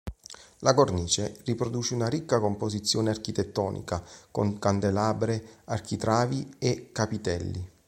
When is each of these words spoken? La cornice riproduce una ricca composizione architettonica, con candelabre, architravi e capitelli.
La 0.61 0.73
cornice 0.73 1.41
riproduce 1.43 1.93
una 1.93 2.07
ricca 2.09 2.39
composizione 2.39 3.11
architettonica, 3.11 4.03
con 4.31 4.57
candelabre, 4.57 5.59
architravi 5.65 6.55
e 6.57 6.91
capitelli. 6.91 7.69